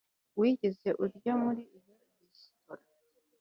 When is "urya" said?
1.03-1.33